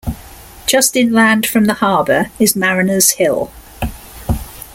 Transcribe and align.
Just 0.65 0.95
inland 0.95 1.45
from 1.45 1.65
the 1.65 1.75
harbour 1.75 2.31
is 2.39 2.55
Mariners 2.55 3.11
Hill. 3.11 3.51